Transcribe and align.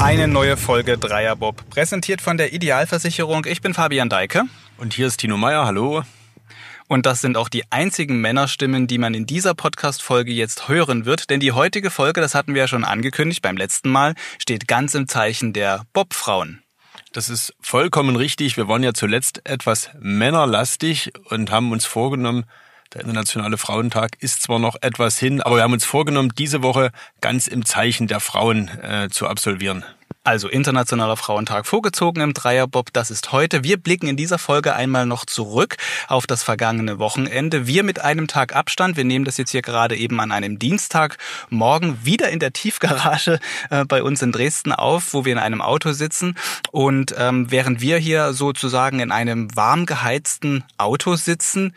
Eine 0.00 0.26
neue 0.26 0.56
Folge 0.56 0.98
Dreierbob, 0.98 1.70
präsentiert 1.70 2.20
von 2.20 2.36
der 2.36 2.52
Idealversicherung. 2.52 3.44
Ich 3.46 3.60
bin 3.60 3.72
Fabian 3.72 4.08
Deike. 4.08 4.42
Und 4.78 4.94
hier 4.94 5.06
ist 5.06 5.18
Tino 5.18 5.36
Meyer, 5.36 5.64
hallo. 5.64 6.02
Und 6.88 7.06
das 7.06 7.20
sind 7.20 7.36
auch 7.36 7.48
die 7.48 7.70
einzigen 7.70 8.20
Männerstimmen, 8.20 8.88
die 8.88 8.98
man 8.98 9.14
in 9.14 9.26
dieser 9.26 9.54
Podcast-Folge 9.54 10.32
jetzt 10.32 10.68
hören 10.68 11.04
wird. 11.04 11.30
Denn 11.30 11.38
die 11.38 11.52
heutige 11.52 11.90
Folge, 11.90 12.20
das 12.20 12.34
hatten 12.34 12.54
wir 12.54 12.62
ja 12.62 12.68
schon 12.68 12.84
angekündigt 12.84 13.42
beim 13.42 13.56
letzten 13.56 13.90
Mal, 13.90 14.14
steht 14.40 14.66
ganz 14.66 14.94
im 14.94 15.06
Zeichen 15.06 15.52
der 15.52 15.84
Bobfrauen. 15.92 16.62
Das 17.12 17.28
ist 17.28 17.54
vollkommen 17.60 18.16
richtig. 18.16 18.56
Wir 18.56 18.66
waren 18.66 18.82
ja 18.82 18.92
zuletzt 18.92 19.42
etwas 19.44 19.90
männerlastig 20.00 21.12
und 21.30 21.52
haben 21.52 21.70
uns 21.70 21.84
vorgenommen, 21.84 22.44
der 22.94 23.02
Internationale 23.02 23.58
Frauentag 23.58 24.12
ist 24.20 24.42
zwar 24.42 24.58
noch 24.58 24.76
etwas 24.80 25.18
hin, 25.18 25.42
aber 25.42 25.56
wir 25.56 25.62
haben 25.62 25.74
uns 25.74 25.84
vorgenommen, 25.84 26.32
diese 26.36 26.62
Woche 26.62 26.90
ganz 27.20 27.46
im 27.46 27.64
Zeichen 27.64 28.06
der 28.06 28.20
Frauen 28.20 28.68
äh, 28.82 29.08
zu 29.10 29.26
absolvieren. 29.26 29.84
Also 30.24 30.48
Internationaler 30.48 31.16
Frauentag 31.16 31.66
vorgezogen 31.66 32.22
im 32.22 32.34
Dreierbob, 32.34 32.92
das 32.92 33.10
ist 33.10 33.32
heute. 33.32 33.64
Wir 33.64 33.78
blicken 33.78 34.08
in 34.08 34.16
dieser 34.16 34.38
Folge 34.38 34.74
einmal 34.74 35.06
noch 35.06 35.24
zurück 35.24 35.76
auf 36.06 36.26
das 36.26 36.42
vergangene 36.42 36.98
Wochenende. 36.98 37.66
Wir 37.66 37.82
mit 37.82 38.00
einem 38.00 38.26
Tag 38.26 38.54
Abstand. 38.54 38.96
Wir 38.98 39.04
nehmen 39.04 39.24
das 39.24 39.38
jetzt 39.38 39.52
hier 39.52 39.62
gerade 39.62 39.96
eben 39.96 40.20
an 40.20 40.30
einem 40.30 40.58
Dienstag 40.58 41.16
morgen 41.48 42.04
wieder 42.04 42.28
in 42.28 42.40
der 42.40 42.52
Tiefgarage 42.52 43.38
äh, 43.70 43.84
bei 43.86 44.02
uns 44.02 44.20
in 44.20 44.32
Dresden 44.32 44.72
auf, 44.72 45.14
wo 45.14 45.24
wir 45.24 45.32
in 45.32 45.38
einem 45.38 45.62
Auto 45.62 45.92
sitzen. 45.92 46.36
Und 46.72 47.14
ähm, 47.16 47.50
während 47.50 47.80
wir 47.80 47.96
hier 47.96 48.34
sozusagen 48.34 49.00
in 49.00 49.12
einem 49.12 49.54
warm 49.56 49.86
geheizten 49.86 50.64
Auto 50.76 51.16
sitzen, 51.16 51.74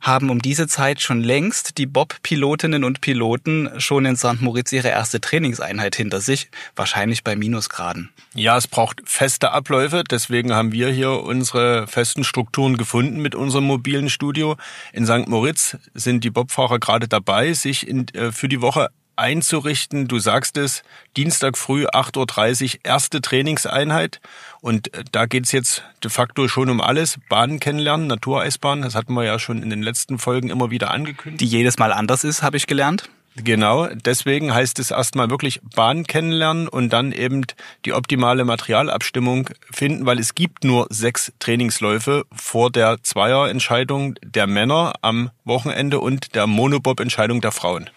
haben 0.00 0.30
um 0.30 0.40
diese 0.40 0.68
Zeit 0.68 1.00
schon 1.00 1.22
längst 1.22 1.78
die 1.78 1.86
Bob-Pilotinnen 1.86 2.84
und 2.84 3.00
Piloten 3.00 3.70
schon 3.78 4.04
in 4.04 4.16
St. 4.16 4.40
Moritz 4.40 4.72
ihre 4.72 4.88
erste 4.88 5.20
Trainingseinheit 5.20 5.96
hinter 5.96 6.20
sich, 6.20 6.50
wahrscheinlich 6.74 7.24
bei 7.24 7.36
Minusgraden. 7.36 8.10
Ja, 8.34 8.56
es 8.56 8.68
braucht 8.68 9.02
feste 9.04 9.52
Abläufe, 9.52 10.04
deswegen 10.08 10.54
haben 10.54 10.72
wir 10.72 10.90
hier 10.90 11.10
unsere 11.10 11.86
festen 11.86 12.24
Strukturen 12.24 12.76
gefunden 12.76 13.20
mit 13.20 13.34
unserem 13.34 13.64
mobilen 13.64 14.10
Studio. 14.10 14.56
In 14.92 15.06
St. 15.06 15.28
Moritz 15.28 15.76
sind 15.94 16.24
die 16.24 16.30
Bobfahrer 16.30 16.78
gerade 16.78 17.08
dabei, 17.08 17.52
sich 17.52 17.86
in, 17.86 18.08
äh, 18.08 18.32
für 18.32 18.48
die 18.48 18.60
Woche 18.60 18.90
einzurichten. 19.16 20.08
Du 20.08 20.18
sagst 20.18 20.56
es, 20.56 20.82
Dienstag 21.16 21.58
früh 21.58 21.86
8.30 21.86 22.74
Uhr 22.74 22.80
erste 22.84 23.20
Trainingseinheit. 23.20 24.20
Und 24.60 24.94
äh, 24.94 25.04
da 25.10 25.26
geht's 25.26 25.52
jetzt 25.52 25.82
de 26.04 26.10
facto 26.10 26.48
schon 26.48 26.70
um 26.70 26.80
alles. 26.80 27.18
Bahnen 27.28 27.60
kennenlernen, 27.60 28.06
Natureisbahn, 28.06 28.82
das 28.82 28.94
hatten 28.94 29.14
wir 29.14 29.24
ja 29.24 29.38
schon 29.38 29.62
in 29.62 29.70
den 29.70 29.82
letzten 29.82 30.18
Folgen 30.18 30.50
immer 30.50 30.70
wieder 30.70 30.90
angekündigt. 30.90 31.40
Die 31.40 31.46
jedes 31.46 31.78
Mal 31.78 31.92
anders 31.92 32.24
ist, 32.24 32.42
habe 32.42 32.56
ich 32.56 32.66
gelernt. 32.66 33.08
Genau, 33.36 33.86
deswegen 33.88 34.54
heißt 34.54 34.78
es 34.78 34.90
erstmal 34.90 35.28
wirklich 35.28 35.60
Bahn 35.74 36.04
kennenlernen 36.04 36.68
und 36.68 36.90
dann 36.90 37.12
eben 37.12 37.42
die 37.84 37.92
optimale 37.92 38.46
Materialabstimmung 38.46 39.50
finden, 39.70 40.06
weil 40.06 40.18
es 40.18 40.34
gibt 40.34 40.64
nur 40.64 40.86
sechs 40.88 41.32
Trainingsläufe 41.38 42.24
vor 42.34 42.70
der 42.70 43.02
Zweierentscheidung 43.02 44.14
der 44.24 44.46
Männer 44.46 44.94
am 45.02 45.30
Wochenende 45.44 46.00
und 46.00 46.34
der 46.34 46.46
Monobob-Entscheidung 46.46 47.42
der 47.42 47.52
Frauen. 47.52 47.90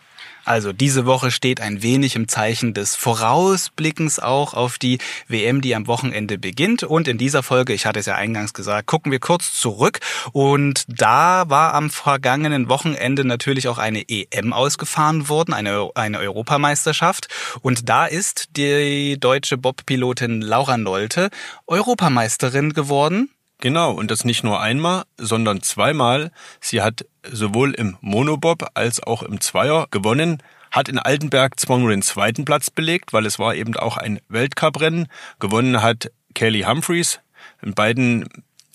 Also 0.49 0.73
diese 0.73 1.05
Woche 1.05 1.29
steht 1.29 1.61
ein 1.61 1.83
wenig 1.83 2.15
im 2.15 2.27
Zeichen 2.27 2.73
des 2.73 2.95
Vorausblickens 2.95 4.17
auch 4.17 4.55
auf 4.55 4.79
die 4.79 4.97
WM, 5.27 5.61
die 5.61 5.75
am 5.75 5.85
Wochenende 5.85 6.39
beginnt. 6.39 6.81
Und 6.81 7.07
in 7.07 7.19
dieser 7.19 7.43
Folge, 7.43 7.71
ich 7.71 7.85
hatte 7.85 7.99
es 7.99 8.07
ja 8.07 8.15
eingangs 8.15 8.55
gesagt, 8.55 8.87
gucken 8.87 9.11
wir 9.11 9.19
kurz 9.19 9.53
zurück. 9.53 9.99
Und 10.31 10.85
da 10.87 11.47
war 11.49 11.75
am 11.75 11.91
vergangenen 11.91 12.67
Wochenende 12.67 13.25
natürlich 13.25 13.67
auch 13.67 13.77
eine 13.77 14.09
EM 14.09 14.51
ausgefahren 14.51 15.29
worden, 15.29 15.53
eine, 15.53 15.91
eine 15.93 16.17
Europameisterschaft. 16.17 17.27
Und 17.61 17.87
da 17.87 18.07
ist 18.07 18.57
die 18.57 19.19
deutsche 19.19 19.55
Bob-Pilotin 19.55 20.41
Laura 20.41 20.79
Nolte 20.79 21.29
Europameisterin 21.67 22.73
geworden. 22.73 23.29
Genau, 23.61 23.91
und 23.91 24.09
das 24.09 24.23
nicht 24.23 24.43
nur 24.45 24.61
einmal, 24.61 25.03
sondern 25.17 25.61
zweimal. 25.61 26.31
Sie 26.61 26.81
hat 26.81 27.05
sowohl 27.29 27.73
im 27.73 27.97
Monobob 27.99 28.69
als 28.73 29.03
auch 29.03 29.21
im 29.21 29.41
Zweier 29.41 29.87
gewonnen, 29.91 30.41
hat 30.71 30.87
in 30.87 30.97
Altenberg 30.97 31.59
zwar 31.59 31.77
nur 31.77 31.89
den 31.89 32.01
zweiten 32.01 32.45
Platz 32.45 32.69
belegt, 32.69 33.11
weil 33.11 33.25
es 33.25 33.37
war 33.37 33.55
eben 33.55 33.75
auch 33.75 33.97
ein 33.97 34.21
Weltcuprennen. 34.29 35.07
Gewonnen 35.39 35.81
hat 35.81 36.09
Kelly 36.35 36.61
Humphreys. 36.61 37.19
In 37.61 37.73
beiden 37.73 38.29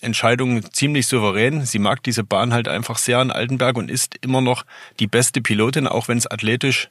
Entscheidung 0.05 0.71
ziemlich 0.71 1.07
souverän. 1.07 1.65
Sie 1.65 1.79
mag 1.79 2.03
diese 2.03 2.23
Bahn 2.23 2.53
halt 2.53 2.67
einfach 2.67 2.97
sehr 2.97 3.21
in 3.21 3.31
Altenberg 3.31 3.77
und 3.77 3.91
ist 3.91 4.15
immer 4.21 4.41
noch 4.41 4.63
die 4.99 5.07
beste 5.07 5.41
Pilotin, 5.41 5.87
auch 5.87 6.07
wenn 6.07 6.17
es 6.17 6.29
athletisch 6.29 6.87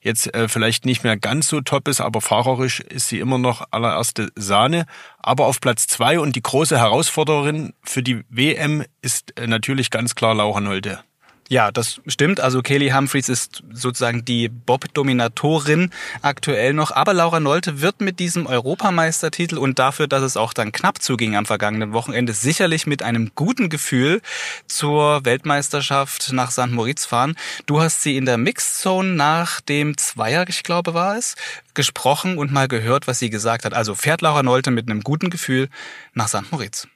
jetzt 0.00 0.32
äh, 0.34 0.48
vielleicht 0.48 0.86
nicht 0.86 1.02
mehr 1.02 1.16
ganz 1.16 1.48
so 1.48 1.60
top 1.60 1.88
ist, 1.88 2.00
aber 2.00 2.20
fahrerisch 2.20 2.80
ist 2.80 3.08
sie 3.08 3.18
immer 3.18 3.38
noch 3.38 3.66
allererste 3.70 4.30
Sahne. 4.36 4.86
Aber 5.18 5.46
auf 5.46 5.60
Platz 5.60 5.86
zwei 5.88 6.20
und 6.20 6.36
die 6.36 6.42
große 6.42 6.78
Herausforderin 6.78 7.72
für 7.82 8.02
die 8.02 8.22
WM 8.28 8.84
ist 9.02 9.38
äh, 9.38 9.46
natürlich 9.46 9.90
ganz 9.90 10.14
klar 10.14 10.34
Laura 10.34 10.60
Nolde. 10.60 11.00
Ja, 11.50 11.72
das 11.72 12.02
stimmt. 12.06 12.40
Also 12.40 12.60
Kelly 12.60 12.90
Humphreys 12.90 13.30
ist 13.30 13.62
sozusagen 13.72 14.22
die 14.22 14.50
Bob-Dominatorin 14.50 15.90
aktuell 16.20 16.74
noch. 16.74 16.90
Aber 16.90 17.14
Laura 17.14 17.40
Nolte 17.40 17.80
wird 17.80 18.02
mit 18.02 18.18
diesem 18.18 18.46
Europameistertitel 18.46 19.56
und 19.56 19.78
dafür, 19.78 20.08
dass 20.08 20.22
es 20.22 20.36
auch 20.36 20.52
dann 20.52 20.72
knapp 20.72 21.00
zuging 21.00 21.36
am 21.36 21.46
vergangenen 21.46 21.94
Wochenende, 21.94 22.34
sicherlich 22.34 22.86
mit 22.86 23.02
einem 23.02 23.30
guten 23.34 23.70
Gefühl 23.70 24.20
zur 24.66 25.24
Weltmeisterschaft 25.24 26.32
nach 26.32 26.50
St. 26.50 26.68
Moritz 26.68 27.06
fahren. 27.06 27.34
Du 27.64 27.80
hast 27.80 28.02
sie 28.02 28.18
in 28.18 28.26
der 28.26 28.36
Mixed 28.36 28.80
Zone 28.80 29.14
nach 29.14 29.62
dem 29.62 29.96
Zweier, 29.96 30.46
ich 30.48 30.62
glaube, 30.62 30.92
war 30.92 31.16
es, 31.16 31.34
gesprochen 31.78 32.38
und 32.38 32.50
mal 32.50 32.66
gehört, 32.66 33.06
was 33.06 33.20
sie 33.20 33.30
gesagt 33.30 33.64
hat. 33.64 33.72
Also 33.72 33.94
fährt 33.94 34.20
Laura 34.20 34.42
Nolte 34.42 34.72
mit 34.72 34.90
einem 34.90 35.02
guten 35.02 35.30
Gefühl 35.30 35.68
nach 36.12 36.26
St. 36.26 36.50
Moritz. 36.50 36.88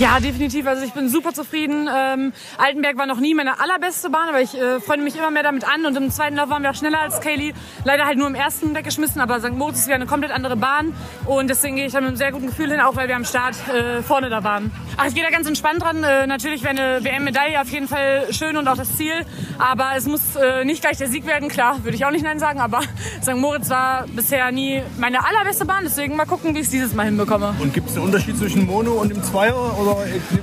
Ja, 0.00 0.18
definitiv. 0.18 0.66
Also 0.66 0.82
ich 0.82 0.92
bin 0.92 1.10
super 1.10 1.34
zufrieden. 1.34 1.88
Ähm, 1.94 2.32
Altenberg 2.58 2.96
war 2.96 3.06
noch 3.06 3.20
nie 3.20 3.34
meine 3.34 3.60
allerbeste 3.60 4.08
Bahn, 4.08 4.28
aber 4.28 4.40
ich 4.40 4.54
äh, 4.54 4.80
freue 4.80 4.98
mich 4.98 5.14
immer 5.14 5.30
mehr 5.30 5.42
damit 5.42 5.64
an. 5.64 5.84
Und 5.86 5.94
im 5.96 6.10
zweiten 6.10 6.36
Lauf 6.36 6.48
waren 6.48 6.62
wir 6.62 6.70
auch 6.70 6.74
schneller 6.74 7.00
als 7.00 7.20
Kaylee. 7.20 7.52
Leider 7.84 8.06
halt 8.06 8.16
nur 8.16 8.26
im 8.26 8.34
ersten 8.34 8.74
weggeschmissen, 8.74 9.20
aber 9.20 9.38
St. 9.40 9.52
Moritz 9.52 9.80
ist 9.80 9.86
wieder 9.86 9.96
eine 9.96 10.06
komplett 10.06 10.32
andere 10.32 10.56
Bahn. 10.56 10.94
Und 11.26 11.48
deswegen 11.48 11.76
gehe 11.76 11.86
ich 11.86 11.92
da 11.92 12.00
mit 12.00 12.08
einem 12.08 12.16
sehr 12.16 12.32
guten 12.32 12.46
Gefühl 12.46 12.70
hin, 12.70 12.80
auch 12.80 12.96
weil 12.96 13.08
wir 13.08 13.14
am 13.14 13.26
Start 13.26 13.56
äh, 13.68 14.02
vorne 14.02 14.30
da 14.30 14.42
waren. 14.42 14.72
Ach, 14.96 15.06
ich 15.06 15.14
gehe 15.14 15.22
da 15.22 15.30
ganz 15.30 15.46
entspannt 15.46 15.82
dran. 15.82 16.02
Äh, 16.02 16.26
natürlich 16.26 16.62
wäre 16.62 16.70
eine 16.70 17.04
WM-Medaille 17.04 17.60
auf 17.60 17.68
jeden 17.68 17.86
Fall 17.86 18.32
schön 18.32 18.56
und 18.56 18.66
auch 18.66 18.76
das 18.76 18.96
Ziel. 18.96 19.26
Aber 19.58 19.90
es 19.96 20.06
muss 20.06 20.34
äh, 20.34 20.64
nicht 20.64 20.80
gleich 20.80 20.96
der 20.96 21.08
Sieg 21.08 21.26
werden. 21.26 21.48
Klar, 21.48 21.84
würde 21.84 21.94
ich 21.94 22.04
auch 22.04 22.10
nicht 22.10 22.24
Nein 22.24 22.40
sagen. 22.40 22.58
Aber 22.60 22.80
St. 23.22 23.36
Moritz 23.36 23.70
war 23.70 24.06
bisher 24.14 24.50
nie 24.52 24.82
meine 24.98 25.26
allerbeste 25.26 25.64
Bahn. 25.64 25.84
Deswegen 25.84 26.16
mal 26.16 26.26
gucken, 26.26 26.54
wie 26.54 26.60
ich 26.60 26.66
es 26.66 26.70
dieses 26.70 26.94
Mal 26.94 27.06
hinbekomme. 27.06 27.54
Und 27.58 27.74
gibt 27.74 27.90
es 27.90 27.96
einen 27.96 28.06
Unterschied 28.06 28.36
zwischen 28.38 28.66
Mono 28.66 28.92
und 28.92 29.10
dem 29.10 29.22
Zweier? 29.22 29.78
Oder 29.78 29.98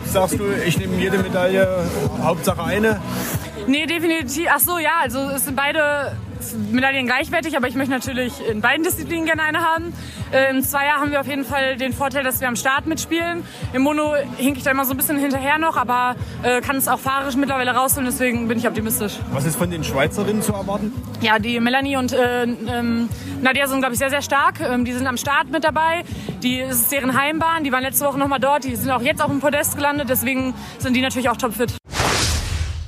sagst 0.05 0.39
du, 0.39 0.45
ich 0.65 0.77
nehme 0.77 0.97
jede 0.97 1.17
Medaille, 1.17 1.85
Hauptsache 2.21 2.63
eine? 2.63 3.01
Nee, 3.67 3.85
definitiv. 3.85 4.47
Ach 4.51 4.59
so, 4.59 4.77
ja, 4.77 4.99
also 5.01 5.19
es 5.29 5.45
sind 5.45 5.55
beide 5.55 6.13
Medaillen 6.71 7.05
gleichwertig, 7.05 7.57
aber 7.57 7.67
ich 7.67 7.75
möchte 7.75 7.91
natürlich 7.91 8.33
in 8.47 8.61
beiden 8.61 8.83
Disziplinen 8.83 9.25
gerne 9.25 9.43
eine 9.43 9.59
haben. 9.59 9.93
Äh, 10.31 10.49
Im 10.49 10.63
Zweier 10.63 10.95
haben 10.95 11.11
wir 11.11 11.19
auf 11.21 11.27
jeden 11.27 11.45
Fall 11.45 11.77
den 11.77 11.93
Vorteil, 11.93 12.23
dass 12.23 12.41
wir 12.41 12.47
am 12.47 12.55
Start 12.55 12.85
mitspielen. 12.85 13.43
Im 13.73 13.83
Mono 13.83 14.13
hink 14.37 14.57
ich 14.57 14.63
da 14.63 14.71
immer 14.71 14.85
so 14.85 14.91
ein 14.91 14.97
bisschen 14.97 15.17
hinterher 15.17 15.57
noch, 15.57 15.77
aber 15.77 16.15
äh, 16.43 16.61
kann 16.61 16.75
es 16.77 16.87
auch 16.87 16.99
fahrisch 16.99 17.35
mittlerweile 17.35 17.71
rausholen, 17.71 18.05
deswegen 18.05 18.47
bin 18.47 18.57
ich 18.57 18.67
optimistisch. 18.67 19.13
Was 19.31 19.45
ist 19.45 19.55
von 19.55 19.69
den 19.69 19.83
Schweizerinnen 19.83 20.41
zu 20.41 20.53
erwarten? 20.53 20.93
Ja, 21.21 21.39
die 21.39 21.59
Melanie 21.59 21.97
und 21.97 22.13
äh, 22.13 22.43
ähm, 22.43 23.09
Nadia 23.41 23.67
sind, 23.67 23.79
glaube 23.79 23.93
ich, 23.93 23.99
sehr, 23.99 24.09
sehr 24.09 24.21
stark. 24.21 24.59
Ähm, 24.61 24.85
die 24.85 24.93
sind 24.93 25.07
am 25.07 25.17
Start 25.17 25.49
mit 25.49 25.63
dabei. 25.63 26.03
Die 26.43 26.59
ist 26.59 26.91
deren 26.91 27.19
Heimbahn. 27.19 27.63
Die 27.63 27.71
waren 27.71 27.83
letzte 27.83 28.05
Woche 28.05 28.17
noch 28.17 28.27
mal 28.27 28.39
dort. 28.39 28.63
Die 28.63 28.75
sind 28.75 28.89
auch 28.91 29.01
jetzt 29.01 29.21
auf 29.21 29.29
dem 29.29 29.39
Podest 29.39 29.75
gelandet. 29.75 30.09
Deswegen 30.09 30.53
sind 30.79 30.95
die 30.95 31.01
natürlich 31.01 31.29
auch 31.29 31.37
topfit. 31.37 31.80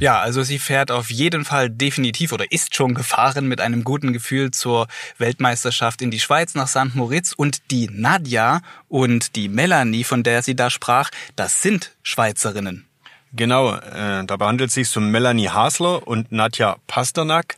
Ja, 0.03 0.19
also 0.19 0.43
sie 0.43 0.59
fährt 0.59 0.91
auf 0.91 1.09
jeden 1.09 1.45
Fall 1.45 1.69
definitiv 1.69 2.33
oder 2.33 2.51
ist 2.51 2.75
schon 2.75 2.93
gefahren 2.93 3.47
mit 3.47 3.61
einem 3.61 3.85
guten 3.85 4.11
Gefühl 4.11 4.51
zur 4.51 4.87
Weltmeisterschaft 5.17 6.01
in 6.01 6.11
die 6.11 6.19
Schweiz 6.19 6.55
nach 6.55 6.67
St. 6.67 6.93
Moritz. 6.93 7.31
Und 7.31 7.71
die 7.71 7.89
Nadja 7.89 8.59
und 8.89 9.37
die 9.37 9.47
Melanie, 9.47 10.03
von 10.03 10.21
der 10.21 10.43
sie 10.43 10.57
da 10.57 10.69
sprach, 10.69 11.09
das 11.37 11.61
sind 11.61 11.93
Schweizerinnen. 12.03 12.85
Genau, 13.31 13.75
äh, 13.75 14.25
dabei 14.25 14.47
handelt 14.47 14.71
es 14.71 14.73
sich 14.73 14.97
um 14.97 15.09
Melanie 15.09 15.47
Hasler 15.47 16.05
und 16.05 16.33
Nadja 16.33 16.75
Pasternak 16.85 17.55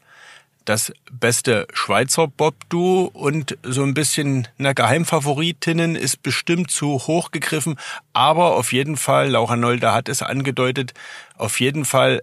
das 0.66 0.94
beste 1.12 1.68
Schweizer 1.74 2.28
Bob-Duo 2.28 3.10
und 3.12 3.58
so 3.64 3.84
ein 3.84 3.96
bisschen 3.96 4.48
eine 4.58 4.74
Geheimfavoritinnen 4.76 5.96
ist 5.96 6.22
bestimmt 6.24 6.72
zu 6.72 6.94
hoch 7.08 7.32
gegriffen, 7.32 7.78
aber 8.14 8.56
auf 8.56 8.74
jeden 8.74 8.98
Fall, 8.98 9.30
Laura 9.30 9.56
Nolde 9.56 9.94
hat 9.94 10.10
es 10.10 10.24
angedeutet, 10.24 10.94
auf 11.38 11.60
jeden 11.60 11.86
Fall 11.86 12.22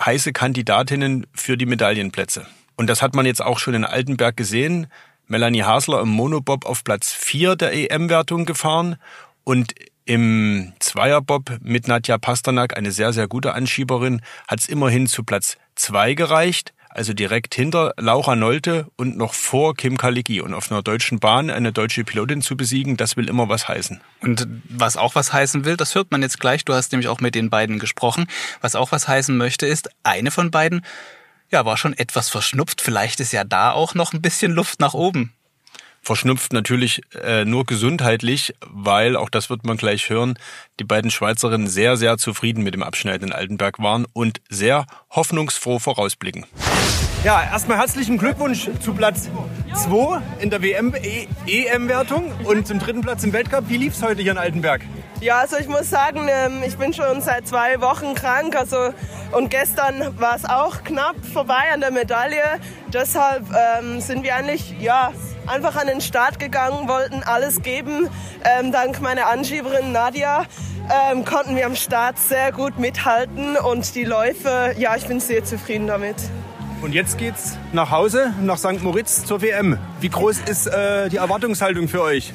heiße 0.00 0.32
Kandidatinnen 0.32 1.26
für 1.34 1.56
die 1.56 1.66
Medaillenplätze. 1.66 2.46
Und 2.76 2.86
das 2.88 3.02
hat 3.02 3.14
man 3.14 3.26
jetzt 3.26 3.42
auch 3.42 3.58
schon 3.58 3.74
in 3.74 3.84
Altenberg 3.84 4.36
gesehen. 4.36 4.86
Melanie 5.26 5.62
Hasler 5.62 6.00
im 6.00 6.08
Monobob 6.08 6.66
auf 6.66 6.84
Platz 6.84 7.12
4 7.12 7.56
der 7.56 7.72
EM-Wertung 7.72 8.44
gefahren 8.44 8.96
und 9.44 9.74
im 10.04 10.72
Zweierbob 10.80 11.58
mit 11.60 11.86
Nadja 11.86 12.18
Pasternak, 12.18 12.76
eine 12.76 12.90
sehr, 12.90 13.12
sehr 13.12 13.28
gute 13.28 13.54
Anschieberin, 13.54 14.20
hat 14.48 14.60
es 14.60 14.68
immerhin 14.68 15.06
zu 15.06 15.22
Platz 15.22 15.58
2 15.76 16.14
gereicht. 16.14 16.74
Also 16.94 17.14
direkt 17.14 17.54
hinter 17.54 17.94
Laura 17.96 18.36
Nolte 18.36 18.86
und 18.96 19.16
noch 19.16 19.34
vor 19.34 19.74
Kim 19.74 19.96
Kalicki. 19.96 20.40
Und 20.40 20.54
auf 20.54 20.70
einer 20.70 20.82
deutschen 20.82 21.18
Bahn 21.20 21.50
eine 21.50 21.72
deutsche 21.72 22.04
Pilotin 22.04 22.42
zu 22.42 22.56
besiegen, 22.56 22.96
das 22.96 23.16
will 23.16 23.28
immer 23.28 23.48
was 23.48 23.66
heißen. 23.66 24.00
Und 24.20 24.46
was 24.68 24.96
auch 24.96 25.14
was 25.14 25.32
heißen 25.32 25.64
will, 25.64 25.76
das 25.76 25.94
hört 25.94 26.10
man 26.10 26.22
jetzt 26.22 26.38
gleich. 26.38 26.64
Du 26.64 26.74
hast 26.74 26.92
nämlich 26.92 27.08
auch 27.08 27.20
mit 27.20 27.34
den 27.34 27.50
beiden 27.50 27.78
gesprochen. 27.78 28.26
Was 28.60 28.74
auch 28.74 28.92
was 28.92 29.08
heißen 29.08 29.36
möchte, 29.36 29.66
ist, 29.66 29.88
eine 30.02 30.30
von 30.30 30.50
beiden, 30.50 30.84
ja, 31.50 31.64
war 31.64 31.76
schon 31.76 31.96
etwas 31.96 32.28
verschnupft. 32.28 32.80
Vielleicht 32.80 33.20
ist 33.20 33.32
ja 33.32 33.44
da 33.44 33.72
auch 33.72 33.94
noch 33.94 34.12
ein 34.12 34.22
bisschen 34.22 34.52
Luft 34.52 34.80
nach 34.80 34.94
oben 34.94 35.32
verschnupft 36.02 36.52
natürlich 36.52 37.00
äh, 37.22 37.44
nur 37.44 37.64
gesundheitlich, 37.64 38.54
weil, 38.66 39.16
auch 39.16 39.30
das 39.30 39.48
wird 39.48 39.64
man 39.64 39.76
gleich 39.76 40.10
hören, 40.10 40.34
die 40.80 40.84
beiden 40.84 41.10
Schweizerinnen 41.10 41.68
sehr, 41.68 41.96
sehr 41.96 42.18
zufrieden 42.18 42.62
mit 42.62 42.74
dem 42.74 42.82
Abschneid 42.82 43.22
in 43.22 43.32
Altenberg 43.32 43.78
waren 43.78 44.06
und 44.12 44.40
sehr 44.50 44.86
hoffnungsfroh 45.10 45.78
vorausblicken. 45.78 46.44
Ja, 47.24 47.40
erstmal 47.40 47.78
herzlichen 47.78 48.18
Glückwunsch 48.18 48.68
zu 48.80 48.94
Platz 48.94 49.30
2 49.74 50.20
in 50.40 50.50
der 50.50 50.60
WM-EM-Wertung 50.60 52.32
e 52.42 52.44
und 52.44 52.66
zum 52.66 52.80
dritten 52.80 53.00
Platz 53.00 53.22
im 53.22 53.32
Weltcup. 53.32 53.68
Wie 53.68 53.76
lief 53.76 53.94
es 53.94 54.02
heute 54.02 54.22
hier 54.22 54.32
in 54.32 54.38
Altenberg? 54.38 54.82
Ja, 55.22 55.38
also 55.38 55.56
ich 55.56 55.68
muss 55.68 55.88
sagen, 55.88 56.28
ähm, 56.28 56.64
ich 56.66 56.76
bin 56.76 56.92
schon 56.92 57.20
seit 57.20 57.46
zwei 57.46 57.80
Wochen 57.80 58.14
krank. 58.14 58.56
Also, 58.56 58.92
und 59.30 59.50
gestern 59.50 60.18
war 60.18 60.34
es 60.34 60.44
auch 60.44 60.82
knapp 60.82 61.14
vorbei 61.32 61.62
an 61.72 61.80
der 61.80 61.92
Medaille. 61.92 62.42
Deshalb 62.92 63.44
ähm, 63.54 64.00
sind 64.00 64.24
wir 64.24 64.34
eigentlich 64.34 64.74
ja, 64.80 65.12
einfach 65.46 65.76
an 65.76 65.86
den 65.86 66.00
Start 66.00 66.40
gegangen, 66.40 66.88
wollten 66.88 67.22
alles 67.22 67.62
geben. 67.62 68.08
Ähm, 68.42 68.72
dank 68.72 69.00
meiner 69.00 69.28
Anschieberin 69.28 69.92
Nadia 69.92 70.42
ähm, 70.90 71.24
konnten 71.24 71.54
wir 71.54 71.66
am 71.66 71.76
Start 71.76 72.18
sehr 72.18 72.50
gut 72.50 72.80
mithalten 72.80 73.56
und 73.56 73.94
die 73.94 74.02
Läufe, 74.02 74.74
ja, 74.76 74.96
ich 74.96 75.06
bin 75.06 75.20
sehr 75.20 75.44
zufrieden 75.44 75.86
damit. 75.86 76.16
Und 76.80 76.94
jetzt 76.94 77.16
geht's 77.16 77.56
nach 77.72 77.92
Hause, 77.92 78.34
nach 78.42 78.58
St. 78.58 78.82
Moritz 78.82 79.24
zur 79.24 79.40
WM. 79.40 79.78
Wie 80.00 80.08
groß 80.08 80.40
ist 80.50 80.66
äh, 80.66 81.08
die 81.10 81.18
Erwartungshaltung 81.18 81.86
für 81.86 82.02
euch? 82.02 82.32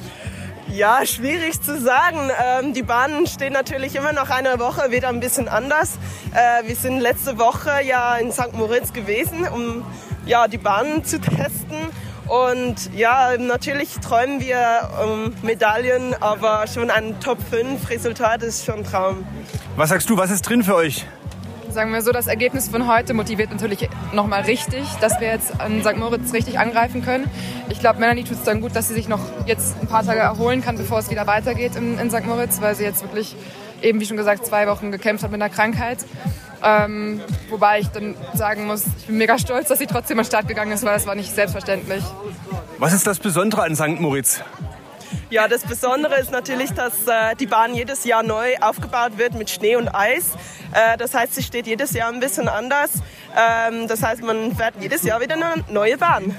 Ja, 0.70 1.04
schwierig 1.06 1.60
zu 1.62 1.80
sagen. 1.80 2.30
Ähm, 2.44 2.74
die 2.74 2.82
Bahnen 2.82 3.26
stehen 3.26 3.54
natürlich 3.54 3.96
immer 3.96 4.12
noch 4.12 4.30
eine 4.30 4.58
Woche 4.58 4.90
wieder 4.90 5.08
ein 5.08 5.20
bisschen 5.20 5.48
anders. 5.48 5.98
Äh, 6.34 6.68
wir 6.68 6.76
sind 6.76 7.00
letzte 7.00 7.38
Woche 7.38 7.82
ja 7.84 8.16
in 8.16 8.30
St. 8.32 8.52
Moritz 8.52 8.92
gewesen, 8.92 9.48
um 9.48 9.84
ja, 10.26 10.46
die 10.46 10.58
Bahnen 10.58 11.04
zu 11.04 11.20
testen. 11.20 11.76
Und 12.26 12.94
ja, 12.94 13.38
natürlich 13.38 13.94
träumen 14.00 14.40
wir 14.40 14.90
um 15.02 15.34
Medaillen, 15.42 16.14
aber 16.20 16.66
schon 16.66 16.90
ein 16.90 17.18
Top 17.20 17.38
5 17.50 17.88
Resultat 17.88 18.42
ist 18.42 18.66
schon 18.66 18.80
ein 18.80 18.84
Traum. 18.84 19.26
Was 19.76 19.88
sagst 19.88 20.10
du, 20.10 20.18
was 20.18 20.30
ist 20.30 20.42
drin 20.42 20.62
für 20.62 20.74
euch? 20.74 21.06
Sagen 21.70 21.92
wir 21.92 22.02
so, 22.02 22.12
das 22.12 22.26
Ergebnis 22.26 22.68
von 22.68 22.88
heute 22.88 23.14
motiviert 23.14 23.50
natürlich 23.50 23.88
nochmal 24.12 24.42
richtig, 24.42 24.84
dass 25.00 25.20
wir 25.20 25.28
jetzt 25.28 25.60
an 25.60 25.82
St. 25.82 25.96
Moritz 25.96 26.32
richtig 26.32 26.58
angreifen 26.58 27.04
können. 27.04 27.30
Ich 27.68 27.80
glaube, 27.80 28.00
Melanie 28.00 28.24
tut 28.24 28.38
es 28.38 28.42
dann 28.42 28.60
gut, 28.60 28.74
dass 28.74 28.88
sie 28.88 28.94
sich 28.94 29.08
noch 29.08 29.20
jetzt 29.46 29.76
ein 29.80 29.86
paar 29.86 30.04
Tage 30.04 30.20
erholen 30.20 30.62
kann, 30.62 30.76
bevor 30.76 30.98
es 30.98 31.10
wieder 31.10 31.26
weitergeht 31.26 31.76
in, 31.76 31.98
in 31.98 32.10
St. 32.10 32.26
Moritz, 32.26 32.60
weil 32.60 32.74
sie 32.74 32.84
jetzt 32.84 33.02
wirklich 33.02 33.36
eben, 33.82 34.00
wie 34.00 34.06
schon 34.06 34.16
gesagt, 34.16 34.46
zwei 34.46 34.66
Wochen 34.66 34.90
gekämpft 34.90 35.24
hat 35.24 35.30
mit 35.30 35.40
einer 35.40 35.52
Krankheit. 35.52 35.98
Ähm, 36.62 37.20
wobei 37.50 37.80
ich 37.80 37.88
dann 37.88 38.16
sagen 38.34 38.66
muss, 38.66 38.84
ich 38.98 39.06
bin 39.06 39.18
mega 39.18 39.38
stolz, 39.38 39.68
dass 39.68 39.78
sie 39.78 39.86
trotzdem 39.86 40.18
an 40.18 40.24
den 40.24 40.28
Start 40.28 40.48
gegangen 40.48 40.72
ist, 40.72 40.84
weil 40.84 40.94
das 40.94 41.06
war 41.06 41.14
nicht 41.14 41.32
selbstverständlich. 41.32 42.02
Was 42.78 42.92
ist 42.92 43.06
das 43.06 43.18
Besondere 43.18 43.62
an 43.62 43.76
St. 43.76 44.00
Moritz? 44.00 44.42
Ja, 45.30 45.46
das 45.46 45.62
Besondere 45.62 46.18
ist 46.18 46.30
natürlich, 46.32 46.70
dass 46.70 47.06
äh, 47.06 47.36
die 47.38 47.46
Bahn 47.46 47.74
jedes 47.74 48.04
Jahr 48.04 48.22
neu 48.22 48.56
aufgebaut 48.62 49.18
wird 49.18 49.34
mit 49.34 49.50
Schnee 49.50 49.76
und 49.76 49.88
Eis. 49.88 50.30
Äh, 50.72 50.96
das 50.96 51.12
heißt, 51.12 51.34
sie 51.34 51.42
steht 51.42 51.66
jedes 51.66 51.92
Jahr 51.92 52.10
ein 52.10 52.18
bisschen 52.18 52.48
anders. 52.48 52.92
Ähm, 53.36 53.88
das 53.88 54.02
heißt, 54.02 54.22
man 54.22 54.56
fährt 54.56 54.74
jedes 54.80 55.02
Jahr 55.02 55.20
wieder 55.20 55.34
eine 55.34 55.62
neue 55.70 55.98
Bahn. 55.98 56.34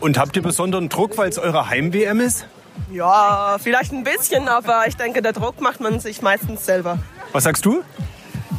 Und 0.00 0.18
habt 0.18 0.34
ihr 0.34 0.42
besonderen 0.42 0.88
Druck, 0.88 1.18
weil 1.18 1.28
es 1.28 1.38
eure 1.38 1.68
Heim-WM 1.68 2.20
ist? 2.20 2.46
Ja, 2.90 3.58
vielleicht 3.62 3.92
ein 3.92 4.02
bisschen, 4.02 4.48
aber 4.48 4.86
ich 4.86 4.96
denke, 4.96 5.20
der 5.20 5.34
Druck 5.34 5.60
macht 5.60 5.80
man 5.80 6.00
sich 6.00 6.22
meistens 6.22 6.64
selber. 6.64 6.98
Was 7.32 7.44
sagst 7.44 7.66
du? 7.66 7.82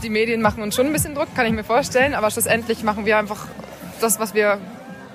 Die 0.04 0.10
Medien 0.12 0.42
machen 0.42 0.62
uns 0.62 0.76
schon 0.76 0.86
ein 0.86 0.94
bisschen 0.94 1.16
Druck, 1.16 1.34
kann 1.36 1.48
ich 1.48 1.52
mir 1.52 1.64
vorstellen, 1.64 2.14
aber 2.14 2.30
schlussendlich 2.30 2.84
machen 2.84 3.06
wir 3.06 3.18
einfach 3.18 3.48
das, 4.02 4.20
was 4.20 4.36
wir 4.36 4.60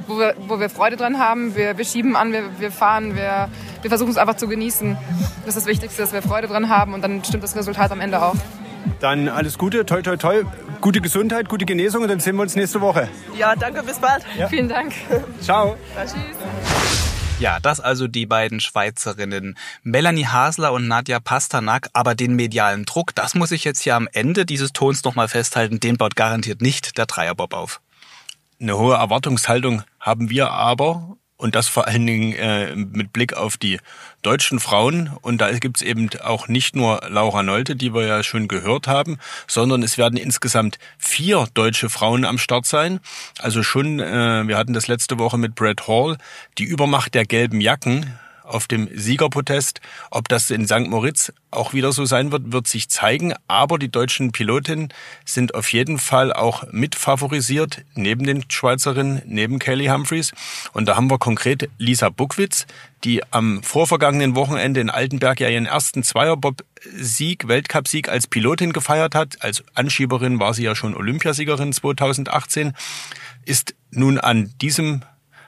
wo 0.08 0.18
wir, 0.18 0.34
wo 0.48 0.58
wir 0.58 0.68
Freude 0.70 0.96
dran 0.96 1.18
haben. 1.18 1.54
Wir, 1.54 1.78
wir 1.78 1.84
schieben 1.84 2.16
an, 2.16 2.32
wir, 2.32 2.58
wir 2.58 2.72
fahren, 2.72 3.14
wir, 3.14 3.48
wir 3.82 3.90
versuchen 3.90 4.10
es 4.10 4.16
einfach 4.16 4.36
zu 4.36 4.48
genießen. 4.48 4.96
Das 5.44 5.54
ist 5.54 5.58
das 5.58 5.66
Wichtigste, 5.66 6.02
dass 6.02 6.12
wir 6.12 6.22
Freude 6.22 6.48
dran 6.48 6.68
haben 6.68 6.94
und 6.94 7.02
dann 7.02 7.22
stimmt 7.24 7.44
das 7.44 7.54
Resultat 7.54 7.92
am 7.92 8.00
Ende 8.00 8.20
auch. 8.20 8.34
Dann 9.00 9.28
alles 9.28 9.58
Gute, 9.58 9.86
toi 9.86 10.02
toi 10.02 10.16
toi, 10.16 10.42
gute 10.80 11.00
Gesundheit, 11.00 11.48
gute 11.48 11.66
Genesung 11.66 12.02
und 12.02 12.08
dann 12.08 12.20
sehen 12.20 12.36
wir 12.36 12.42
uns 12.42 12.56
nächste 12.56 12.80
Woche. 12.80 13.08
Ja, 13.36 13.54
danke, 13.54 13.82
bis 13.82 13.98
bald. 13.98 14.24
Ja. 14.36 14.48
Vielen 14.48 14.68
Dank. 14.68 14.92
Ciao. 15.40 15.76
Ja, 15.94 16.04
tschüss. 16.04 16.36
Ja, 17.38 17.60
das 17.60 17.78
also 17.78 18.08
die 18.08 18.26
beiden 18.26 18.58
Schweizerinnen 18.58 19.56
Melanie 19.84 20.26
Hasler 20.26 20.72
und 20.72 20.88
Nadja 20.88 21.20
Pasternak. 21.20 21.88
Aber 21.92 22.16
den 22.16 22.34
medialen 22.34 22.84
Druck, 22.84 23.14
das 23.14 23.36
muss 23.36 23.52
ich 23.52 23.62
jetzt 23.62 23.82
hier 23.82 23.94
am 23.94 24.08
Ende 24.12 24.44
dieses 24.44 24.72
Tons 24.72 25.04
nochmal 25.04 25.28
festhalten, 25.28 25.78
den 25.78 25.98
baut 25.98 26.16
garantiert 26.16 26.60
nicht 26.60 26.98
der 26.98 27.06
Dreierbob 27.06 27.54
auf. 27.54 27.80
Eine 28.60 28.76
hohe 28.76 28.96
Erwartungshaltung 28.96 29.84
haben 30.08 30.30
wir 30.30 30.50
aber 30.50 31.18
und 31.36 31.54
das 31.54 31.68
vor 31.68 31.86
allen 31.86 32.04
Dingen 32.04 32.32
äh, 32.32 32.74
mit 32.74 33.12
Blick 33.12 33.34
auf 33.34 33.56
die 33.56 33.78
deutschen 34.22 34.58
Frauen. 34.58 35.16
Und 35.22 35.40
da 35.40 35.50
gibt's 35.52 35.82
eben 35.82 36.10
auch 36.24 36.48
nicht 36.48 36.74
nur 36.74 37.00
Laura 37.08 37.44
Nolte, 37.44 37.76
die 37.76 37.94
wir 37.94 38.06
ja 38.06 38.22
schon 38.24 38.48
gehört 38.48 38.88
haben, 38.88 39.18
sondern 39.46 39.84
es 39.84 39.96
werden 39.96 40.18
insgesamt 40.18 40.78
vier 40.98 41.46
deutsche 41.54 41.90
Frauen 41.90 42.24
am 42.24 42.38
Start 42.38 42.66
sein. 42.66 42.98
Also 43.38 43.62
schon, 43.62 44.00
äh, 44.00 44.48
wir 44.48 44.56
hatten 44.56 44.72
das 44.72 44.88
letzte 44.88 45.18
Woche 45.20 45.38
mit 45.38 45.54
Brad 45.54 45.86
Hall, 45.86 46.18
die 46.58 46.64
Übermacht 46.64 47.14
der 47.14 47.24
gelben 47.24 47.60
Jacken 47.60 48.18
auf 48.48 48.66
dem 48.66 48.88
Siegerprotest. 48.92 49.80
Ob 50.10 50.28
das 50.28 50.50
in 50.50 50.66
St. 50.66 50.88
Moritz 50.88 51.32
auch 51.50 51.72
wieder 51.72 51.92
so 51.92 52.04
sein 52.04 52.32
wird, 52.32 52.52
wird 52.52 52.66
sich 52.66 52.88
zeigen. 52.88 53.34
Aber 53.46 53.78
die 53.78 53.90
deutschen 53.90 54.32
Pilotinnen 54.32 54.92
sind 55.24 55.54
auf 55.54 55.72
jeden 55.72 55.98
Fall 55.98 56.32
auch 56.32 56.64
mit 56.70 56.94
favorisiert, 56.94 57.82
neben 57.94 58.24
den 58.24 58.44
Schweizerinnen, 58.50 59.22
neben 59.26 59.58
Kelly 59.58 59.86
Humphreys. 59.86 60.32
Und 60.72 60.86
da 60.86 60.96
haben 60.96 61.10
wir 61.10 61.18
konkret 61.18 61.68
Lisa 61.78 62.08
Buckwitz, 62.08 62.66
die 63.04 63.22
am 63.32 63.62
vorvergangenen 63.62 64.34
Wochenende 64.34 64.80
in 64.80 64.90
Altenberg 64.90 65.40
ja 65.40 65.48
ihren 65.48 65.66
ersten 65.66 66.02
Zweierbob-Sieg, 66.02 67.46
Weltcupsieg 67.48 68.08
als 68.08 68.26
Pilotin 68.26 68.72
gefeiert 68.72 69.14
hat. 69.14 69.42
Als 69.42 69.62
Anschieberin 69.74 70.40
war 70.40 70.54
sie 70.54 70.64
ja 70.64 70.74
schon 70.74 70.94
Olympiasiegerin 70.94 71.72
2018, 71.72 72.72
ist 73.44 73.74
nun 73.90 74.18
an 74.18 74.52
diesem 74.60 75.02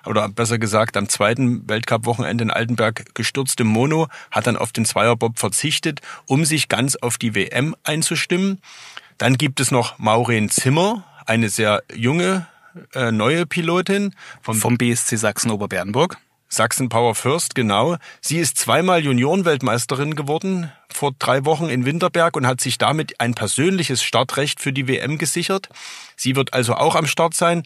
oder 0.06 0.28
besser 0.28 0.58
gesagt 0.58 0.96
am 0.96 1.08
zweiten 1.08 1.68
Weltcup-Wochenende 1.68 2.44
in 2.44 2.50
Altenberg 2.50 3.14
gestürzt 3.14 3.60
im 3.60 3.68
Mono, 3.68 4.08
hat 4.30 4.46
dann 4.46 4.56
auf 4.56 4.72
den 4.72 4.84
Zweierbob 4.84 5.38
verzichtet, 5.38 6.00
um 6.26 6.44
sich 6.44 6.68
ganz 6.68 6.96
auf 6.96 7.18
die 7.18 7.34
WM 7.34 7.74
einzustimmen. 7.84 8.60
Dann 9.18 9.36
gibt 9.36 9.60
es 9.60 9.70
noch 9.70 9.98
Maureen 9.98 10.48
Zimmer, 10.48 11.04
eine 11.26 11.48
sehr 11.48 11.82
junge, 11.94 12.46
äh, 12.94 13.12
neue 13.12 13.46
Pilotin. 13.46 14.14
Vom, 14.42 14.56
vom 14.56 14.78
BSC 14.78 15.16
Sachsen-Oberbernburg. 15.16 16.16
Sachsen 16.52 16.88
Power 16.88 17.14
First, 17.14 17.54
genau. 17.54 17.96
Sie 18.20 18.38
ist 18.38 18.56
zweimal 18.56 19.04
Juniorenweltmeisterin 19.04 20.16
geworden 20.16 20.72
vor 20.92 21.12
drei 21.16 21.44
Wochen 21.44 21.68
in 21.68 21.84
Winterberg 21.84 22.36
und 22.36 22.44
hat 22.44 22.60
sich 22.60 22.76
damit 22.76 23.20
ein 23.20 23.34
persönliches 23.34 24.02
Startrecht 24.02 24.60
für 24.60 24.72
die 24.72 24.88
WM 24.88 25.16
gesichert. 25.16 25.68
Sie 26.16 26.34
wird 26.34 26.52
also 26.52 26.74
auch 26.74 26.96
am 26.96 27.06
Start 27.06 27.34
sein. 27.34 27.62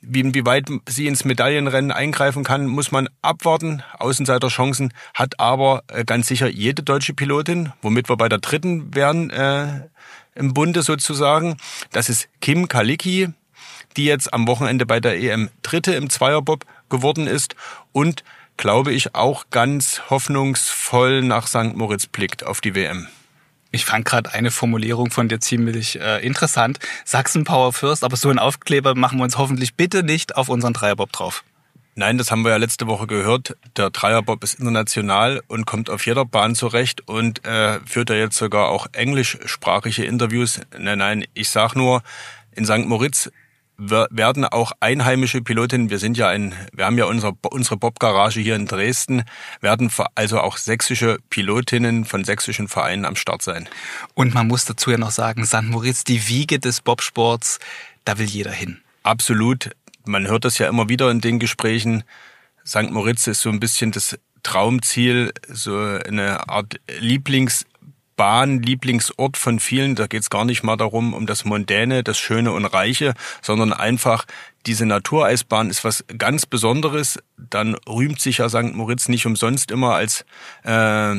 Wie, 0.00 0.20
inwieweit 0.20 0.70
sie 0.88 1.08
ins 1.08 1.24
Medaillenrennen 1.24 1.90
eingreifen 1.90 2.44
kann, 2.44 2.66
muss 2.66 2.92
man 2.92 3.08
abwarten. 3.20 3.82
Außenseiterchancen 3.98 4.92
hat 5.12 5.40
aber 5.40 5.82
äh, 5.88 6.04
ganz 6.04 6.28
sicher 6.28 6.48
jede 6.48 6.82
deutsche 6.82 7.14
Pilotin, 7.14 7.72
womit 7.82 8.08
wir 8.08 8.16
bei 8.16 8.28
der 8.28 8.38
dritten 8.38 8.94
wären 8.94 9.30
äh, 9.30 9.88
im 10.36 10.54
Bunde 10.54 10.82
sozusagen. 10.82 11.56
Das 11.90 12.08
ist 12.08 12.28
Kim 12.40 12.68
Kalicki, 12.68 13.28
die 13.96 14.04
jetzt 14.04 14.32
am 14.32 14.46
Wochenende 14.46 14.86
bei 14.86 15.00
der 15.00 15.18
EM 15.20 15.50
Dritte 15.62 15.94
im 15.94 16.10
Zweierbob 16.10 16.64
geworden 16.88 17.26
ist 17.26 17.56
und 17.92 18.22
glaube 18.56 18.92
ich 18.92 19.14
auch 19.14 19.46
ganz 19.50 20.02
hoffnungsvoll 20.10 21.22
nach 21.22 21.48
St. 21.48 21.74
Moritz 21.74 22.06
blickt 22.06 22.44
auf 22.44 22.60
die 22.60 22.74
WM. 22.74 23.08
Ich 23.70 23.84
fand 23.84 24.04
gerade 24.04 24.32
eine 24.32 24.50
Formulierung 24.50 25.10
von 25.10 25.28
dir 25.28 25.40
ziemlich 25.40 26.00
äh, 26.00 26.24
interessant. 26.24 26.78
Sachsen 27.04 27.44
Power 27.44 27.72
First, 27.72 28.02
aber 28.02 28.16
so 28.16 28.30
einen 28.30 28.38
Aufkleber 28.38 28.94
machen 28.94 29.18
wir 29.18 29.24
uns 29.24 29.36
hoffentlich 29.36 29.74
bitte 29.74 30.02
nicht 30.02 30.36
auf 30.36 30.48
unseren 30.48 30.72
Dreierbob 30.72 31.12
drauf. 31.12 31.44
Nein, 31.94 32.16
das 32.16 32.30
haben 32.30 32.42
wir 32.42 32.52
ja 32.52 32.56
letzte 32.58 32.86
Woche 32.86 33.08
gehört. 33.08 33.56
Der 33.76 33.90
Dreierbob 33.90 34.44
ist 34.44 34.60
international 34.60 35.42
und 35.48 35.66
kommt 35.66 35.90
auf 35.90 36.06
jeder 36.06 36.24
Bahn 36.24 36.54
zurecht 36.54 37.08
und 37.08 37.44
äh, 37.44 37.80
führt 37.84 38.08
ja 38.10 38.16
jetzt 38.16 38.36
sogar 38.36 38.68
auch 38.68 38.86
englischsprachige 38.92 40.04
Interviews. 40.04 40.60
Nein, 40.78 40.98
nein, 40.98 41.24
ich 41.34 41.48
sag 41.48 41.74
nur, 41.74 42.02
in 42.52 42.64
St. 42.64 42.86
Moritz 42.86 43.30
werden 43.78 44.44
auch 44.44 44.72
einheimische 44.80 45.40
Pilotinnen, 45.40 45.88
wir 45.88 46.00
sind 46.00 46.16
ja 46.16 46.28
ein, 46.28 46.52
wir 46.72 46.84
haben 46.84 46.98
ja 46.98 47.04
unsere, 47.04 47.34
unsere 47.50 47.76
Bob-Garage 47.76 48.40
hier 48.40 48.56
in 48.56 48.66
Dresden, 48.66 49.22
werden 49.60 49.90
also 50.16 50.40
auch 50.40 50.56
sächsische 50.56 51.18
Pilotinnen 51.30 52.04
von 52.04 52.24
sächsischen 52.24 52.66
Vereinen 52.66 53.04
am 53.04 53.14
Start 53.14 53.42
sein. 53.42 53.68
Und 54.14 54.34
man 54.34 54.48
muss 54.48 54.64
dazu 54.64 54.90
ja 54.90 54.98
noch 54.98 55.12
sagen, 55.12 55.46
St. 55.46 55.62
Moritz, 55.62 56.02
die 56.02 56.28
Wiege 56.28 56.58
des 56.58 56.80
Bobsports, 56.80 57.60
da 58.04 58.18
will 58.18 58.26
jeder 58.26 58.52
hin. 58.52 58.78
Absolut. 59.04 59.70
man 60.04 60.26
hört 60.26 60.44
das 60.44 60.58
ja 60.58 60.68
immer 60.68 60.88
wieder 60.88 61.10
in 61.10 61.20
den 61.20 61.38
Gesprächen. 61.38 62.02
St. 62.66 62.90
Moritz 62.90 63.26
ist 63.28 63.40
so 63.40 63.48
ein 63.48 63.60
bisschen 63.60 63.92
das 63.92 64.18
Traumziel, 64.42 65.32
so 65.48 65.78
eine 65.78 66.48
Art 66.48 66.80
Lieblingsbahn, 66.98 67.67
Lieblingsort 68.62 69.36
von 69.36 69.60
vielen. 69.60 69.94
Da 69.94 70.06
geht 70.06 70.22
es 70.22 70.30
gar 70.30 70.44
nicht 70.44 70.62
mal 70.62 70.76
darum, 70.76 71.14
um 71.14 71.26
das 71.26 71.44
Mondäne, 71.44 72.02
das 72.02 72.18
Schöne 72.18 72.52
und 72.52 72.64
Reiche, 72.66 73.14
sondern 73.42 73.72
einfach 73.72 74.26
diese 74.66 74.84
Natureisbahn 74.84 75.70
ist 75.70 75.84
was 75.84 76.04
ganz 76.18 76.44
Besonderes. 76.44 77.18
Dann 77.36 77.76
rühmt 77.88 78.20
sich 78.20 78.38
ja 78.38 78.48
St. 78.48 78.74
Moritz 78.74 79.08
nicht 79.08 79.24
umsonst 79.24 79.70
immer 79.70 79.94
als 79.94 80.24
äh, 80.64 81.14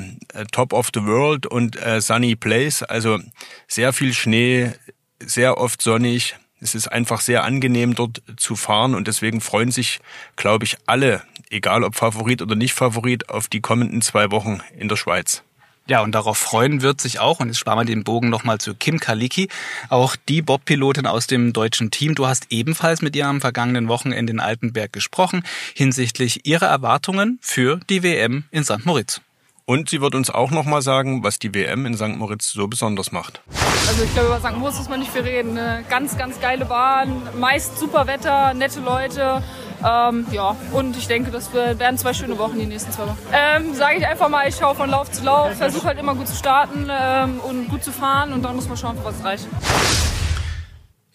Top 0.52 0.74
of 0.74 0.90
the 0.94 1.04
World 1.06 1.48
und 1.48 1.82
äh, 1.82 2.02
Sunny 2.02 2.36
Place. 2.36 2.84
Also 2.84 3.20
sehr 3.68 3.94
viel 3.94 4.14
Schnee, 4.14 4.74
sehr 5.20 5.58
oft 5.58 5.82
sonnig. 5.82 6.36
Es 6.62 6.76
ist 6.76 6.90
einfach 6.90 7.22
sehr 7.22 7.44
angenehm 7.46 7.96
dort 7.96 8.22
zu 8.36 8.56
fahren 8.56 8.94
und 8.94 9.08
deswegen 9.08 9.40
freuen 9.40 9.72
sich, 9.72 10.00
glaube 10.36 10.66
ich, 10.66 10.78
alle, 10.86 11.24
egal 11.50 11.84
ob 11.84 11.96
Favorit 11.96 12.42
oder 12.42 12.56
nicht 12.56 12.74
Favorit, 12.74 13.30
auf 13.30 13.48
die 13.48 13.62
kommenden 13.62 14.02
zwei 14.02 14.30
Wochen 14.32 14.60
in 14.78 14.90
der 14.90 14.98
Schweiz. 14.98 15.44
Ja, 15.90 16.02
und 16.04 16.14
darauf 16.14 16.38
freuen 16.38 16.84
wird 16.84 17.02
sich 17.02 17.20
auch, 17.20 17.40
und 17.40 17.48
jetzt 17.48 17.58
sparen 17.58 17.80
wir 17.80 17.84
den 17.84 18.04
Bogen 18.04 18.30
nochmal 18.30 18.60
zu 18.60 18.76
Kim 18.76 19.00
Kaliki, 19.00 19.50
auch 19.90 20.16
die 20.16 20.44
Bob-Pilotin 20.44 21.08
aus 21.08 21.26
dem 21.26 21.52
deutschen 21.52 21.90
Team. 21.90 22.14
Du 22.14 22.28
hast 22.28 22.46
ebenfalls 22.52 23.02
mit 23.02 23.16
ihr 23.16 23.26
am 23.26 23.42
vergangenen 23.42 23.88
Wochenende 23.88 24.32
in 24.32 24.40
Altenberg 24.40 24.94
gesprochen 24.94 25.42
hinsichtlich 25.74 26.46
ihrer 26.46 26.68
Erwartungen 26.68 27.40
für 27.42 27.80
die 27.90 28.04
WM 28.04 28.44
in 28.52 28.64
St. 28.64 28.86
Moritz. 28.86 29.22
Und 29.66 29.90
sie 29.90 30.00
wird 30.00 30.14
uns 30.14 30.30
auch 30.30 30.52
nochmal 30.52 30.84
sagen, 30.84 31.24
was 31.24 31.40
die 31.40 31.56
WM 31.56 31.88
in 31.88 31.98
St. 31.98 32.18
Moritz 32.18 32.52
so 32.52 32.68
besonders 32.68 33.12
macht. 33.12 33.42
Also 33.88 34.04
ich 34.04 34.14
glaube, 34.14 34.28
über 34.28 34.40
St. 34.40 34.58
Moritz 34.58 34.78
muss 34.78 34.90
man 34.90 35.00
nicht 35.00 35.12
viel 35.12 35.22
reden. 35.22 35.58
Eine 35.58 35.84
ganz, 35.90 36.16
ganz 36.20 36.40
geile 36.40 36.66
Bahn, 36.66 37.24
meist 37.40 37.80
super 37.80 38.06
Wetter, 38.06 38.54
nette 38.54 38.80
Leute. 38.80 39.42
Ähm, 39.86 40.26
ja, 40.32 40.56
und 40.72 40.98
ich 40.98 41.08
denke, 41.08 41.32
das 41.32 41.54
werden 41.54 41.98
zwei 41.98 42.14
schöne 42.14 42.38
Wochen, 42.38 42.60
die 42.60 42.66
nächsten 42.66 42.92
zwei 42.92 43.04
Wochen. 43.04 43.18
Ähm, 43.32 43.74
Sage 43.74 43.98
ich 43.98 44.08
einfach 44.08 44.30
mal, 44.30 44.48
ich 44.48 44.56
schaue 44.56 44.76
von 44.76 44.90
Lauf 44.90 45.12
zu 45.12 45.24
Lauf, 45.24 45.54
versuche 45.54 45.88
halt 45.88 46.00
immer 46.00 46.16
gut 46.16 46.28
zu 46.28 46.36
starten 46.36 46.90
ähm, 46.90 47.40
und 47.40 47.70
gut 47.70 47.84
zu 47.84 47.92
fahren 47.92 48.34
und 48.34 48.44
dann 48.44 48.56
muss 48.56 48.68
man 48.68 48.78
schauen, 48.78 48.98
was 49.04 49.24
reicht. 49.24 49.48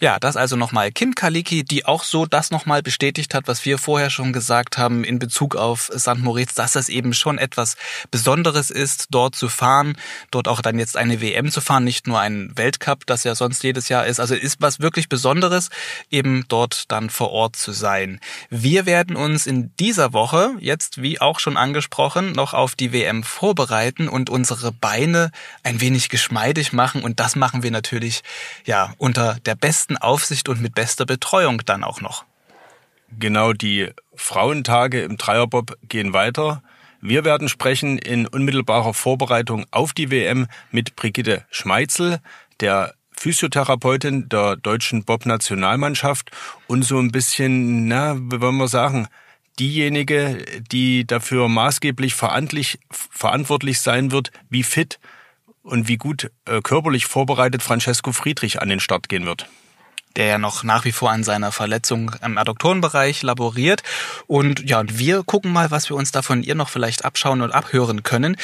Ja, 0.04 0.18
das 0.20 0.36
also 0.36 0.56
nochmal 0.56 0.92
Kim 0.92 1.14
Kaliki, 1.14 1.64
die 1.64 1.86
auch 1.86 2.04
so 2.04 2.26
das 2.26 2.50
nochmal 2.50 2.82
bestätigt 2.82 3.32
hat, 3.32 3.48
was 3.48 3.64
wir 3.64 3.78
vorher 3.78 4.10
schon 4.10 4.34
gesagt 4.34 4.76
haben 4.76 5.02
in 5.02 5.18
Bezug 5.18 5.56
auf 5.56 5.90
St. 5.96 6.18
Moritz, 6.18 6.52
dass 6.52 6.76
es 6.76 6.90
eben 6.90 7.14
schon 7.14 7.38
etwas 7.38 7.78
Besonderes 8.10 8.70
ist, 8.70 9.06
dort 9.08 9.34
zu 9.34 9.48
fahren, 9.48 9.96
dort 10.30 10.46
auch 10.46 10.60
dann 10.60 10.78
jetzt 10.78 10.98
eine 10.98 11.22
WM 11.22 11.50
zu 11.50 11.62
fahren, 11.62 11.84
nicht 11.84 12.06
nur 12.06 12.20
ein 12.20 12.52
Weltcup, 12.54 13.06
das 13.06 13.24
ja 13.24 13.34
sonst 13.34 13.62
jedes 13.62 13.88
Jahr 13.88 14.04
ist. 14.04 14.20
Also 14.20 14.34
ist 14.34 14.60
was 14.60 14.78
wirklich 14.78 15.08
Besonderes, 15.08 15.70
eben 16.10 16.44
dort 16.48 16.92
dann 16.92 17.08
vor 17.08 17.30
Ort 17.30 17.56
zu 17.56 17.72
sein. 17.72 18.20
Wir 18.50 18.84
werden 18.84 19.16
uns 19.16 19.46
in 19.46 19.74
dieser 19.80 20.12
Woche, 20.12 20.50
jetzt 20.60 21.00
wie 21.00 21.18
auch 21.18 21.40
schon 21.40 21.56
angesprochen, 21.56 22.32
noch 22.32 22.52
auf 22.52 22.74
die 22.74 22.92
WM 22.92 23.22
vorbereiten 23.22 24.10
und 24.10 24.28
unsere 24.28 24.70
Beine 24.70 25.30
ein 25.62 25.80
wenig 25.80 26.10
geschmeidig 26.10 26.74
machen 26.74 27.02
und 27.02 27.20
das 27.20 27.36
machen 27.36 27.62
wir 27.62 27.70
natürlich 27.70 28.22
ja 28.66 28.92
unter 28.98 29.38
der 29.46 29.54
besten 29.54 29.93
besten 29.94 29.96
Aufsicht 29.96 30.48
und 30.48 30.60
mit 30.60 30.74
bester 30.74 31.06
Betreuung 31.06 31.62
dann 31.64 31.84
auch 31.84 32.00
noch. 32.00 32.24
Genau, 33.18 33.52
die 33.52 33.90
Frauentage 34.14 35.02
im 35.02 35.16
Dreierbob 35.16 35.76
gehen 35.88 36.12
weiter. 36.12 36.62
Wir 37.00 37.24
werden 37.24 37.48
sprechen 37.48 37.98
in 37.98 38.26
unmittelbarer 38.26 38.94
Vorbereitung 38.94 39.66
auf 39.70 39.92
die 39.92 40.10
WM 40.10 40.46
mit 40.70 40.96
Brigitte 40.96 41.44
Schmeitzel, 41.50 42.20
der 42.60 42.94
Physiotherapeutin 43.12 44.28
der 44.28 44.56
deutschen 44.56 45.04
Bob-Nationalmannschaft 45.04 46.30
und 46.66 46.82
so 46.82 46.98
ein 46.98 47.12
bisschen, 47.12 47.86
na, 47.86 48.16
wie 48.16 48.40
wollen 48.40 48.56
wir 48.56 48.68
sagen, 48.68 49.06
diejenige, 49.60 50.44
die 50.72 51.06
dafür 51.06 51.48
maßgeblich 51.48 52.14
verantwortlich 52.14 53.80
sein 53.80 54.10
wird, 54.10 54.32
wie 54.50 54.64
fit 54.64 54.98
und 55.62 55.86
wie 55.86 55.96
gut 55.96 56.30
äh, 56.46 56.60
körperlich 56.60 57.06
vorbereitet 57.06 57.62
Francesco 57.62 58.12
Friedrich 58.12 58.60
an 58.60 58.68
den 58.68 58.80
Start 58.80 59.08
gehen 59.08 59.26
wird 59.26 59.48
der 60.16 60.26
ja 60.26 60.38
noch 60.38 60.62
nach 60.62 60.84
wie 60.84 60.92
vor 60.92 61.10
an 61.10 61.24
seiner 61.24 61.52
Verletzung 61.52 62.12
im 62.24 62.38
Adduktorenbereich 62.38 63.22
laboriert. 63.22 63.82
Und 64.26 64.68
ja, 64.68 64.82
wir 64.86 65.22
gucken 65.24 65.52
mal, 65.52 65.70
was 65.70 65.88
wir 65.88 65.96
uns 65.96 66.12
da 66.12 66.22
von 66.22 66.42
ihr 66.42 66.54
noch 66.54 66.68
vielleicht 66.68 67.04
abschauen 67.04 67.40
und 67.42 67.52
abhören 67.52 68.02
können, 68.02 68.36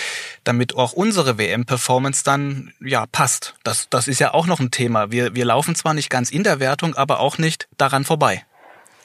damit 0.44 0.74
auch 0.74 0.92
unsere 0.92 1.38
WM-Performance 1.38 2.24
dann 2.24 2.72
ja 2.80 3.06
passt. 3.06 3.54
Das, 3.62 3.88
das 3.88 4.08
ist 4.08 4.18
ja 4.18 4.34
auch 4.34 4.46
noch 4.46 4.60
ein 4.60 4.70
Thema. 4.70 5.10
Wir, 5.10 5.34
wir 5.34 5.44
laufen 5.44 5.74
zwar 5.74 5.94
nicht 5.94 6.10
ganz 6.10 6.30
in 6.30 6.44
der 6.44 6.60
Wertung, 6.60 6.94
aber 6.94 7.20
auch 7.20 7.38
nicht 7.38 7.68
daran 7.76 8.04
vorbei. 8.04 8.44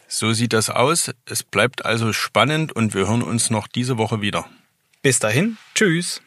So 0.07 0.33
sieht 0.33 0.53
das 0.53 0.69
aus. 0.69 1.11
Es 1.25 1.43
bleibt 1.43 1.85
also 1.85 2.13
spannend 2.13 2.71
und 2.71 2.93
wir 2.93 3.07
hören 3.07 3.23
uns 3.23 3.49
noch 3.49 3.67
diese 3.67 3.97
Woche 3.97 4.21
wieder. 4.21 4.45
Bis 5.01 5.19
dahin, 5.19 5.57
tschüss. 5.73 6.21